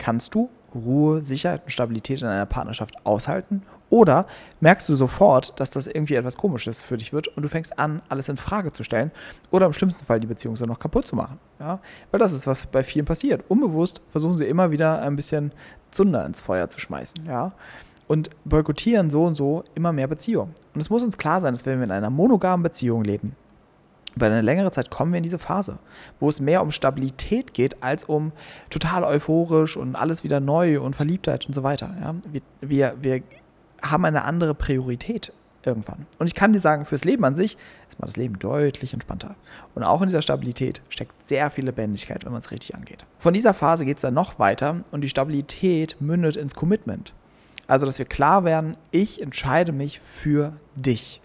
Kannst 0.00 0.34
du 0.34 0.48
Ruhe, 0.74 1.22
Sicherheit 1.22 1.64
und 1.64 1.70
Stabilität 1.70 2.22
in 2.22 2.28
einer 2.28 2.46
Partnerschaft 2.46 2.94
aushalten 3.04 3.62
oder 3.90 4.26
merkst 4.60 4.88
du 4.88 4.94
sofort, 4.94 5.60
dass 5.60 5.70
das 5.70 5.86
irgendwie 5.86 6.14
etwas 6.14 6.38
Komisches 6.38 6.80
für 6.80 6.96
dich 6.96 7.12
wird 7.12 7.28
und 7.28 7.42
du 7.42 7.50
fängst 7.50 7.78
an, 7.78 8.00
alles 8.08 8.30
in 8.30 8.38
Frage 8.38 8.72
zu 8.72 8.82
stellen 8.82 9.10
oder 9.50 9.66
im 9.66 9.74
schlimmsten 9.74 10.06
Fall 10.06 10.18
die 10.18 10.26
Beziehung 10.26 10.56
so 10.56 10.64
noch 10.64 10.78
kaputt 10.78 11.06
zu 11.06 11.16
machen. 11.16 11.38
Ja? 11.58 11.80
Weil 12.10 12.18
das 12.18 12.32
ist, 12.32 12.46
was 12.46 12.64
bei 12.64 12.82
vielen 12.82 13.04
passiert. 13.04 13.44
Unbewusst 13.48 14.00
versuchen 14.10 14.38
sie 14.38 14.46
immer 14.46 14.70
wieder 14.70 15.02
ein 15.02 15.16
bisschen 15.16 15.52
Zunder 15.90 16.24
ins 16.24 16.40
Feuer 16.40 16.70
zu 16.70 16.80
schmeißen. 16.80 17.26
Ja? 17.26 17.52
Und 18.08 18.30
boykottieren 18.46 19.10
so 19.10 19.24
und 19.24 19.34
so 19.34 19.64
immer 19.74 19.92
mehr 19.92 20.08
Beziehungen. 20.08 20.54
Und 20.72 20.80
es 20.80 20.88
muss 20.88 21.02
uns 21.02 21.18
klar 21.18 21.42
sein, 21.42 21.52
dass 21.52 21.66
wenn 21.66 21.78
wir 21.78 21.84
in 21.84 21.90
einer 21.90 22.10
monogamen 22.10 22.62
Beziehung 22.62 23.04
leben, 23.04 23.36
über 24.16 24.26
eine 24.26 24.40
längere 24.40 24.70
Zeit 24.70 24.90
kommen 24.90 25.12
wir 25.12 25.18
in 25.18 25.22
diese 25.22 25.38
Phase, 25.38 25.78
wo 26.18 26.28
es 26.28 26.40
mehr 26.40 26.62
um 26.62 26.70
Stabilität 26.70 27.54
geht, 27.54 27.82
als 27.82 28.04
um 28.04 28.32
total 28.68 29.04
euphorisch 29.04 29.76
und 29.76 29.96
alles 29.96 30.24
wieder 30.24 30.40
neu 30.40 30.80
und 30.80 30.96
Verliebtheit 30.96 31.46
und 31.46 31.54
so 31.54 31.62
weiter. 31.62 31.94
Ja? 32.00 32.14
Wir, 32.28 32.42
wir, 32.60 32.94
wir 33.00 33.22
haben 33.82 34.04
eine 34.04 34.24
andere 34.24 34.54
Priorität 34.54 35.32
irgendwann. 35.64 36.06
Und 36.18 36.26
ich 36.26 36.34
kann 36.34 36.52
dir 36.52 36.60
sagen, 36.60 36.86
fürs 36.86 37.04
Leben 37.04 37.24
an 37.24 37.34
sich 37.34 37.56
ist 37.88 38.00
mal 38.00 38.06
das 38.06 38.16
Leben 38.16 38.38
deutlich 38.38 38.92
entspannter. 38.92 39.34
Und 39.74 39.82
auch 39.82 40.00
in 40.00 40.08
dieser 40.08 40.22
Stabilität 40.22 40.80
steckt 40.88 41.26
sehr 41.26 41.50
viel 41.50 41.66
Lebendigkeit, 41.66 42.24
wenn 42.24 42.32
man 42.32 42.40
es 42.40 42.50
richtig 42.50 42.74
angeht. 42.74 43.04
Von 43.18 43.34
dieser 43.34 43.54
Phase 43.54 43.84
geht 43.84 43.98
es 43.98 44.02
dann 44.02 44.14
noch 44.14 44.38
weiter 44.38 44.84
und 44.90 45.02
die 45.02 45.08
Stabilität 45.08 45.96
mündet 46.00 46.36
ins 46.36 46.54
Commitment. 46.54 47.12
Also, 47.66 47.86
dass 47.86 47.98
wir 47.98 48.06
klar 48.06 48.44
werden, 48.44 48.76
ich 48.90 49.22
entscheide 49.22 49.72
mich 49.72 50.00
für 50.00 50.54
dich. 50.74 51.20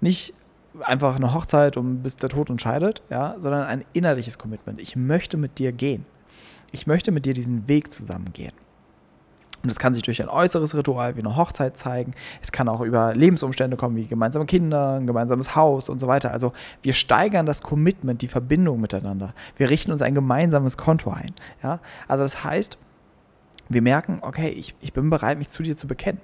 Nicht 0.00 0.34
einfach 0.80 1.16
eine 1.16 1.34
Hochzeit, 1.34 1.76
um 1.76 2.02
bis 2.02 2.16
der 2.16 2.28
Tod 2.28 2.50
entscheidet, 2.50 3.02
ja, 3.10 3.36
sondern 3.38 3.66
ein 3.66 3.84
innerliches 3.92 4.38
Commitment. 4.38 4.80
Ich 4.80 4.96
möchte 4.96 5.36
mit 5.36 5.58
dir 5.58 5.72
gehen. 5.72 6.04
Ich 6.72 6.86
möchte 6.86 7.12
mit 7.12 7.26
dir 7.26 7.34
diesen 7.34 7.68
Weg 7.68 7.92
zusammen 7.92 8.32
gehen. 8.32 8.52
Und 9.62 9.70
das 9.70 9.78
kann 9.78 9.94
sich 9.94 10.02
durch 10.02 10.20
ein 10.20 10.28
äußeres 10.28 10.74
Ritual 10.74 11.16
wie 11.16 11.20
eine 11.20 11.36
Hochzeit 11.36 11.78
zeigen. 11.78 12.12
Es 12.42 12.52
kann 12.52 12.68
auch 12.68 12.82
über 12.82 13.14
Lebensumstände 13.14 13.78
kommen, 13.78 13.96
wie 13.96 14.04
gemeinsame 14.04 14.44
Kinder, 14.44 14.96
ein 14.96 15.06
gemeinsames 15.06 15.56
Haus 15.56 15.88
und 15.88 16.00
so 16.00 16.06
weiter. 16.06 16.32
Also 16.32 16.52
wir 16.82 16.92
steigern 16.92 17.46
das 17.46 17.62
Commitment, 17.62 18.20
die 18.20 18.28
Verbindung 18.28 18.78
miteinander. 18.78 19.32
Wir 19.56 19.70
richten 19.70 19.90
uns 19.90 20.02
ein 20.02 20.12
gemeinsames 20.12 20.76
Konto 20.76 21.10
ein. 21.10 21.32
Ja? 21.62 21.80
Also 22.08 22.24
das 22.24 22.44
heißt, 22.44 22.76
wir 23.70 23.80
merken, 23.80 24.18
okay, 24.20 24.50
ich, 24.50 24.74
ich 24.82 24.92
bin 24.92 25.08
bereit, 25.08 25.38
mich 25.38 25.48
zu 25.48 25.62
dir 25.62 25.76
zu 25.76 25.86
bekennen. 25.86 26.20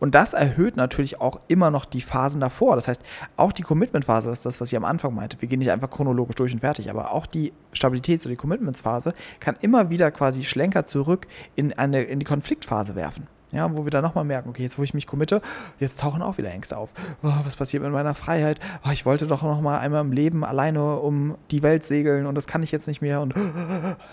Und 0.00 0.14
das 0.14 0.32
erhöht 0.32 0.76
natürlich 0.76 1.20
auch 1.20 1.40
immer 1.48 1.70
noch 1.70 1.84
die 1.84 2.00
Phasen 2.00 2.40
davor. 2.40 2.74
Das 2.76 2.88
heißt, 2.88 3.02
auch 3.36 3.52
die 3.52 3.62
Commitment-Phase, 3.62 4.28
das 4.28 4.38
ist 4.38 4.46
das, 4.46 4.60
was 4.60 4.72
ich 4.72 4.76
am 4.76 4.84
Anfang 4.84 5.14
meinte. 5.14 5.40
Wir 5.40 5.48
gehen 5.48 5.58
nicht 5.58 5.70
einfach 5.70 5.90
chronologisch 5.90 6.36
durch 6.36 6.52
und 6.52 6.60
fertig, 6.60 6.90
aber 6.90 7.12
auch 7.12 7.26
die 7.26 7.52
Stabilitäts- 7.74 8.22
oder 8.22 8.30
die 8.30 8.36
Commitments-Phase 8.36 9.14
kann 9.40 9.56
immer 9.60 9.90
wieder 9.90 10.10
quasi 10.10 10.44
Schlenker 10.44 10.84
zurück 10.84 11.26
in, 11.56 11.72
eine, 11.72 12.02
in 12.02 12.18
die 12.18 12.26
Konfliktphase 12.26 12.94
werfen. 12.94 13.26
Ja, 13.54 13.70
wo 13.76 13.84
wir 13.84 13.90
dann 13.92 14.02
nochmal 14.02 14.24
merken, 14.24 14.48
okay, 14.48 14.64
jetzt 14.64 14.78
wo 14.78 14.82
ich 14.82 14.94
mich 14.94 15.06
committe, 15.06 15.40
jetzt 15.78 16.00
tauchen 16.00 16.22
auch 16.22 16.38
wieder 16.38 16.50
Ängste 16.50 16.76
auf. 16.76 16.90
Oh, 17.22 17.30
was 17.44 17.54
passiert 17.54 17.84
mit 17.84 17.92
meiner 17.92 18.16
Freiheit? 18.16 18.58
Oh, 18.84 18.90
ich 18.90 19.06
wollte 19.06 19.28
doch 19.28 19.42
nochmal 19.42 19.78
einmal 19.78 20.00
im 20.00 20.10
Leben 20.10 20.44
alleine 20.44 20.96
um 20.96 21.36
die 21.52 21.62
Welt 21.62 21.84
segeln 21.84 22.26
und 22.26 22.34
das 22.34 22.48
kann 22.48 22.64
ich 22.64 22.72
jetzt 22.72 22.88
nicht 22.88 23.00
mehr. 23.00 23.20
Und 23.20 23.32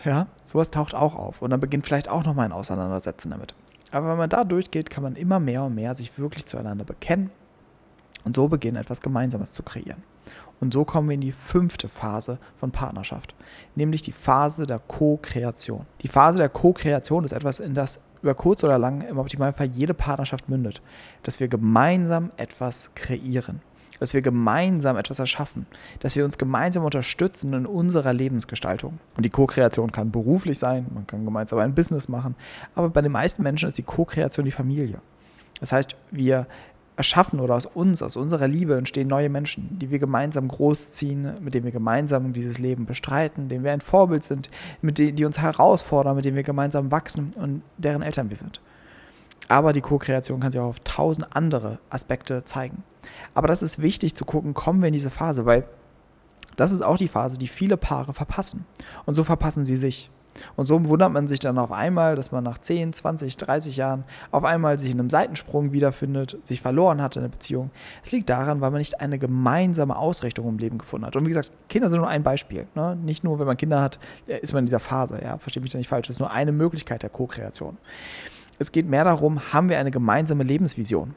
ja, 0.06 0.28
sowas 0.46 0.70
taucht 0.70 0.94
auch 0.94 1.16
auf. 1.16 1.42
Und 1.42 1.50
dann 1.50 1.60
beginnt 1.60 1.88
vielleicht 1.88 2.08
auch 2.08 2.24
nochmal 2.24 2.46
ein 2.46 2.52
Auseinandersetzen 2.52 3.32
damit. 3.32 3.56
Aber 3.92 4.10
wenn 4.10 4.18
man 4.18 4.30
da 4.30 4.44
durchgeht, 4.44 4.90
kann 4.90 5.04
man 5.04 5.16
immer 5.16 5.40
mehr 5.40 5.64
und 5.64 5.76
mehr 5.76 5.96
sich 5.96 6.18
wirklich 6.18 6.46
zueinander 6.46 6.86
bekennen 6.86 7.30
und 8.24 8.36
so 8.36 8.48
beginnen, 8.48 8.78
etwas 8.78 9.02
Gemeinsames 9.02 9.54
zu 9.54 9.64
kreieren. 9.64 10.04
Und 10.60 10.74
so 10.74 10.86
kommen 10.86 11.10
wir 11.10 11.16
in 11.16 11.22
die 11.22 11.32
fünfte 11.32 11.90
Phase 11.90 12.38
von 12.58 12.72
Partnerschaft, 12.72 13.34
nämlich 13.76 14.04
die 14.04 14.12
Phase 14.12 14.68
der 14.68 14.80
Co-Kreation. 14.80 15.88
Die 16.02 16.08
Phase 16.08 16.38
der 16.38 16.50
Co-Kreation 16.50 17.26
ist 17.26 17.32
etwas, 17.32 17.60
in 17.60 17.74
das 17.74 18.00
über 18.22 18.36
kurz 18.36 18.64
oder 18.64 18.78
lang 18.78 19.02
im 19.02 19.18
Optimalfall 19.18 19.66
jede 19.66 19.96
Partnerschaft 19.96 20.48
mündet, 20.48 20.82
dass 21.24 21.40
wir 21.40 21.48
gemeinsam 21.48 22.32
etwas 22.38 22.92
kreieren 22.94 23.62
dass 24.02 24.16
wir 24.16 24.24
gemeinsam 24.24 24.98
etwas 24.98 25.20
erschaffen, 25.20 25.68
dass 26.00 26.16
wir 26.16 26.26
uns 26.26 26.40
gemeinsam 26.40 26.84
unterstützen 26.84 27.54
in 27.54 27.68
unserer 27.68 28.14
Lebensgestaltung. 28.14 28.98
Und 29.16 29.24
die 29.24 29.30
Co-Kreation 29.30 29.92
kann 29.92 30.12
beruflich 30.12 30.58
sein, 30.58 30.88
man 30.92 31.06
kann 31.06 31.24
gemeinsam 31.24 31.60
ein 31.60 31.76
Business 31.76 32.10
machen, 32.10 32.34
aber 32.74 32.90
bei 32.90 33.04
den 33.04 33.12
meisten 33.12 33.44
Menschen 33.44 33.70
ist 33.70 33.78
die 33.78 33.84
Co-Kreation 33.84 34.44
die 34.44 34.52
Familie. 34.52 35.00
Das 35.60 35.72
heißt, 35.72 35.96
wir 36.10 36.48
erschaffen 36.96 37.40
oder 37.40 37.54
aus 37.54 37.68
uns, 37.68 38.02
aus 38.02 38.18
unserer 38.18 38.48
Liebe 38.48 38.76
entstehen 38.76 39.08
neue 39.08 39.30
Menschen, 39.30 39.78
die 39.78 39.92
wir 39.92 40.00
gemeinsam 40.00 40.48
großziehen, 40.48 41.36
mit 41.40 41.54
denen 41.54 41.66
wir 41.66 41.72
gemeinsam 41.72 42.34
dieses 42.34 42.58
Leben 42.58 42.88
bestreiten, 42.88 43.50
denen 43.50 43.64
wir 43.64 43.72
ein 43.72 43.82
Vorbild 43.82 44.24
sind, 44.24 44.50
mit 44.82 44.98
denen, 44.98 45.16
die 45.16 45.26
uns 45.26 45.38
herausfordern, 45.38 46.16
mit 46.16 46.26
denen 46.26 46.38
wir 46.38 46.44
gemeinsam 46.44 46.90
wachsen 46.90 47.34
und 47.36 47.62
deren 47.78 48.02
Eltern 48.02 48.32
wir 48.32 48.38
sind. 48.38 48.62
Aber 49.48 49.74
die 49.74 49.82
Co-Kreation 49.82 50.40
kann 50.40 50.52
sich 50.52 50.60
auch 50.60 50.70
auf 50.70 50.80
tausend 50.80 51.36
andere 51.36 51.78
Aspekte 51.92 52.46
zeigen. 52.46 52.84
Aber 53.34 53.48
das 53.48 53.62
ist 53.62 53.82
wichtig 53.82 54.16
zu 54.16 54.26
gucken, 54.26 54.54
kommen 54.54 54.82
wir 54.82 54.88
in 54.88 54.94
diese 54.94 55.12
Phase, 55.12 55.46
weil 55.46 55.66
das 56.58 56.72
ist 56.72 56.82
auch 56.82 56.98
die 56.98 57.08
Phase, 57.08 57.38
die 57.38 57.48
viele 57.48 57.78
Paare 57.78 58.14
verpassen. 58.14 58.66
Und 59.06 59.16
so 59.16 59.24
verpassen 59.24 59.66
sie 59.66 59.78
sich. 59.78 60.10
Und 60.56 60.66
so 60.66 60.84
wundert 60.88 61.12
man 61.12 61.28
sich 61.28 61.40
dann 61.40 61.58
auf 61.58 61.72
einmal, 61.72 62.16
dass 62.16 62.32
man 62.32 62.44
nach 62.44 62.58
10, 62.58 62.94
20, 62.94 63.38
30 63.38 63.78
Jahren 63.78 64.04
auf 64.32 64.44
einmal 64.44 64.80
sich 64.80 64.92
in 64.92 65.00
einem 65.00 65.10
Seitensprung 65.10 65.72
wiederfindet, 65.72 66.38
sich 66.44 66.62
verloren 66.62 67.02
hat 67.02 67.16
in 67.16 67.22
der 67.22 67.30
Beziehung. 67.30 67.72
Es 68.04 68.12
liegt 68.12 68.30
daran, 68.30 68.62
weil 68.62 68.72
man 68.72 68.80
nicht 68.80 69.02
eine 69.02 69.20
gemeinsame 69.20 69.96
Ausrichtung 69.96 70.48
im 70.48 70.58
Leben 70.58 70.78
gefunden 70.78 71.06
hat. 71.06 71.16
Und 71.16 71.26
wie 71.26 71.30
gesagt, 71.30 71.52
Kinder 71.70 71.90
sind 71.90 72.00
nur 72.00 72.08
ein 72.08 72.24
Beispiel. 72.24 72.68
Ne? 72.76 72.96
Nicht 72.96 73.24
nur, 73.24 73.40
wenn 73.40 73.48
man 73.48 73.58
Kinder 73.58 73.82
hat, 73.82 74.00
ist 74.28 74.54
man 74.54 74.62
in 74.62 74.66
dieser 74.68 74.80
Phase. 74.80 75.22
Ja? 75.22 75.38
Versteht 75.38 75.64
mich 75.64 75.72
da 75.72 75.78
nicht 75.78 75.90
falsch. 75.90 76.08
Das 76.08 76.16
ist 76.16 76.22
nur 76.22 76.32
eine 76.32 76.52
Möglichkeit 76.52 77.04
der 77.04 77.10
Co-Kreation. 77.10 77.78
Es 78.60 78.72
geht 78.72 78.88
mehr 78.88 79.04
darum, 79.04 79.54
haben 79.54 79.70
wir 79.70 79.80
eine 79.80 79.92
gemeinsame 79.92 80.44
Lebensvision? 80.44 81.16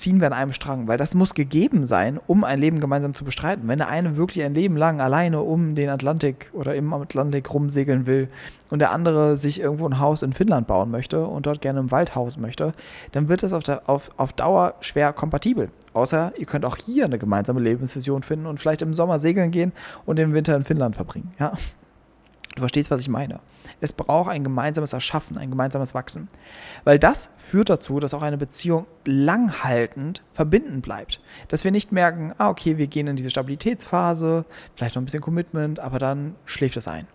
Ziehen 0.00 0.20
wir 0.20 0.26
an 0.26 0.32
einem 0.32 0.52
Strang, 0.52 0.88
weil 0.88 0.98
das 0.98 1.14
muss 1.14 1.34
gegeben 1.34 1.86
sein, 1.86 2.18
um 2.26 2.42
ein 2.42 2.58
Leben 2.58 2.80
gemeinsam 2.80 3.14
zu 3.14 3.24
bestreiten. 3.24 3.68
Wenn 3.68 3.78
der 3.78 3.88
eine 3.88 4.16
wirklich 4.16 4.44
ein 4.44 4.54
Leben 4.54 4.76
lang 4.76 5.00
alleine 5.00 5.40
um 5.42 5.74
den 5.74 5.88
Atlantik 5.88 6.50
oder 6.52 6.74
im 6.74 6.92
Atlantik 6.92 7.52
rumsegeln 7.52 8.06
will 8.06 8.28
und 8.70 8.78
der 8.78 8.90
andere 8.90 9.36
sich 9.36 9.60
irgendwo 9.60 9.86
ein 9.86 10.00
Haus 10.00 10.22
in 10.22 10.32
Finnland 10.32 10.66
bauen 10.66 10.90
möchte 10.90 11.24
und 11.26 11.46
dort 11.46 11.60
gerne 11.60 11.80
im 11.80 11.90
Wald 11.90 12.14
hausen 12.14 12.40
möchte, 12.40 12.72
dann 13.12 13.28
wird 13.28 13.42
das 13.42 13.52
auf, 13.52 13.62
der, 13.62 13.88
auf, 13.88 14.10
auf 14.16 14.32
Dauer 14.32 14.74
schwer 14.80 15.12
kompatibel. 15.12 15.68
Außer 15.92 16.32
ihr 16.38 16.46
könnt 16.46 16.64
auch 16.64 16.76
hier 16.76 17.04
eine 17.04 17.18
gemeinsame 17.18 17.60
Lebensvision 17.60 18.22
finden 18.22 18.46
und 18.46 18.58
vielleicht 18.58 18.82
im 18.82 18.94
Sommer 18.94 19.18
segeln 19.18 19.50
gehen 19.50 19.72
und 20.06 20.16
den 20.16 20.34
Winter 20.34 20.56
in 20.56 20.64
Finnland 20.64 20.96
verbringen. 20.96 21.32
Ja? 21.38 21.52
Du 22.60 22.64
verstehst, 22.64 22.90
was 22.90 23.00
ich 23.00 23.08
meine. 23.08 23.40
Es 23.80 23.94
braucht 23.94 24.28
ein 24.28 24.44
gemeinsames 24.44 24.92
Erschaffen, 24.92 25.38
ein 25.38 25.48
gemeinsames 25.48 25.94
Wachsen. 25.94 26.28
Weil 26.84 26.98
das 26.98 27.30
führt 27.38 27.70
dazu, 27.70 28.00
dass 28.00 28.12
auch 28.12 28.20
eine 28.20 28.36
Beziehung 28.36 28.84
langhaltend 29.06 30.22
verbinden 30.34 30.82
bleibt. 30.82 31.22
Dass 31.48 31.64
wir 31.64 31.70
nicht 31.70 31.90
merken, 31.90 32.34
ah, 32.36 32.50
okay, 32.50 32.76
wir 32.76 32.86
gehen 32.86 33.06
in 33.06 33.16
diese 33.16 33.30
Stabilitätsphase, 33.30 34.44
vielleicht 34.76 34.94
noch 34.94 35.00
ein 35.00 35.06
bisschen 35.06 35.22
Commitment, 35.22 35.80
aber 35.80 35.98
dann 35.98 36.34
schläft 36.44 36.76
es 36.76 36.86
ein. 36.86 37.06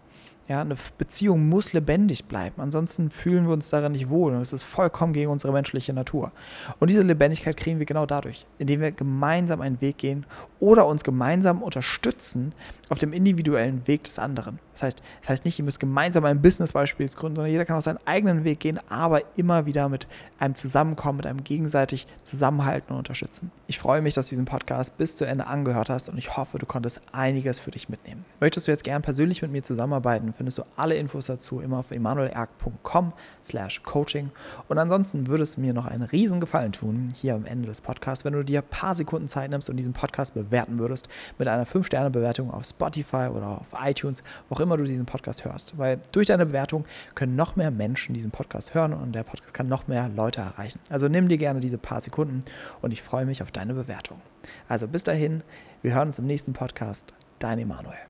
Ja, 0.47 0.61
eine 0.61 0.77
Beziehung 0.97 1.47
muss 1.47 1.73
lebendig 1.73 2.25
bleiben. 2.25 2.59
Ansonsten 2.59 3.11
fühlen 3.11 3.45
wir 3.45 3.53
uns 3.53 3.69
darin 3.69 3.91
nicht 3.91 4.09
wohl 4.09 4.33
und 4.33 4.41
es 4.41 4.51
ist 4.51 4.63
vollkommen 4.63 5.13
gegen 5.13 5.29
unsere 5.29 5.53
menschliche 5.53 5.93
Natur. 5.93 6.31
Und 6.79 6.89
diese 6.89 7.03
Lebendigkeit 7.03 7.55
kriegen 7.55 7.77
wir 7.77 7.85
genau 7.85 8.07
dadurch, 8.07 8.47
indem 8.57 8.81
wir 8.81 8.91
gemeinsam 8.91 9.61
einen 9.61 9.79
Weg 9.79 9.99
gehen 9.99 10.25
oder 10.59 10.87
uns 10.87 11.03
gemeinsam 11.03 11.61
unterstützen 11.61 12.53
auf 12.89 12.97
dem 12.97 13.13
individuellen 13.13 13.87
Weg 13.87 14.05
des 14.05 14.17
anderen. 14.17 14.59
Das 14.75 14.83
heißt, 14.83 15.01
das 15.21 15.29
heißt 15.29 15.45
nicht, 15.45 15.57
ihr 15.57 15.65
müsst 15.65 15.79
gemeinsam 15.79 16.25
ein 16.25 16.41
Business 16.41 16.73
beispielsweise 16.73 17.17
gründen, 17.17 17.37
sondern 17.37 17.51
jeder 17.51 17.65
kann 17.65 17.77
auch 17.77 17.81
seinen 17.81 17.99
eigenen 18.05 18.43
Weg 18.43 18.59
gehen, 18.59 18.79
aber 18.89 19.21
immer 19.37 19.65
wieder 19.65 19.89
mit 19.89 20.07
einem 20.37 20.55
Zusammenkommen, 20.55 21.17
mit 21.17 21.25
einem 21.25 21.43
gegenseitig 21.43 22.07
Zusammenhalten 22.23 22.91
und 22.91 22.99
Unterstützen. 22.99 23.51
Ich 23.67 23.79
freue 23.79 24.01
mich, 24.01 24.13
dass 24.13 24.27
du 24.27 24.31
diesen 24.31 24.45
Podcast 24.45 24.97
bis 24.97 25.15
zu 25.15 25.25
Ende 25.25 25.47
angehört 25.47 25.89
hast 25.89 26.09
und 26.09 26.17
ich 26.17 26.35
hoffe, 26.35 26.59
du 26.59 26.65
konntest 26.65 27.01
einiges 27.11 27.59
für 27.59 27.71
dich 27.71 27.89
mitnehmen. 27.89 28.25
Möchtest 28.39 28.67
du 28.67 28.71
jetzt 28.71 28.83
gern 28.83 29.01
persönlich 29.01 29.41
mit 29.41 29.51
mir 29.51 29.63
zusammenarbeiten, 29.63 30.33
findest 30.35 30.57
du 30.57 30.63
alle 30.75 30.95
Infos 30.95 31.27
dazu 31.27 31.61
immer 31.61 31.79
auf 31.79 31.91
emanuelerg.com 31.91 33.13
slash 33.43 33.81
coaching 33.83 34.31
und 34.67 34.77
ansonsten 34.77 35.27
würdest 35.27 35.55
du 35.55 35.61
mir 35.61 35.73
noch 35.73 35.85
einen 35.85 36.03
riesen 36.03 36.39
Gefallen 36.41 36.73
tun, 36.73 37.09
hier 37.15 37.35
am 37.35 37.45
Ende 37.45 37.67
des 37.67 37.81
Podcasts, 37.81 38.25
wenn 38.25 38.33
du 38.33 38.43
dir 38.43 38.59
ein 38.59 38.67
paar 38.69 38.93
Sekunden 38.93 39.29
Zeit 39.29 39.49
nimmst 39.49 39.69
und 39.69 39.77
diesen 39.77 39.93
Podcast 39.93 40.33
bewerten 40.33 40.79
würdest 40.79 41.07
mit 41.37 41.47
einer 41.47 41.65
5-Sterne-Bewertung 41.65 42.51
auf 42.51 42.65
Spotify 42.65 43.29
oder 43.33 43.61
auf 43.61 43.67
iTunes, 43.81 44.23
wo 44.49 44.55
auch 44.55 44.59
immer 44.65 44.77
du 44.77 44.83
diesen 44.83 45.05
Podcast 45.05 45.45
hörst. 45.45 45.77
Weil 45.77 45.99
durch 46.11 46.27
deine 46.27 46.45
Bewertung 46.45 46.85
können 47.15 47.35
noch 47.35 47.55
mehr 47.55 47.71
Menschen 47.71 48.13
diesen 48.13 48.31
Podcast 48.31 48.73
hören 48.73 48.93
und 48.93 49.13
der 49.13 49.23
Podcast 49.23 49.53
kann 49.53 49.67
noch 49.67 49.87
mehr 49.87 50.09
Leute 50.09 50.41
erreichen. 50.41 50.79
Also 50.89 51.07
nimm 51.07 51.29
dir 51.29 51.37
gerne 51.37 51.59
diese 51.59 51.77
paar 51.77 52.01
Sekunden 52.01 52.43
und 52.81 52.91
ich 52.91 53.01
freue 53.01 53.25
mich 53.25 53.41
auf 53.41 53.51
deine 53.51 53.73
Bewertung. 53.73 54.21
Also 54.67 54.87
bis 54.87 55.03
dahin, 55.03 55.43
wir 55.81 55.95
hören 55.95 56.09
uns 56.09 56.19
im 56.19 56.27
nächsten 56.27 56.53
Podcast. 56.53 57.13
Dein 57.39 57.59
Emanuel. 57.59 57.97